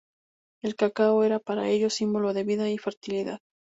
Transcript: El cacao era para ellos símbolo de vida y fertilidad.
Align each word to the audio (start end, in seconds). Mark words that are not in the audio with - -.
El 0.63 0.75
cacao 0.75 1.23
era 1.23 1.37
para 1.37 1.69
ellos 1.69 1.93
símbolo 1.93 2.33
de 2.33 2.43
vida 2.43 2.67
y 2.71 2.79
fertilidad. 2.79 3.37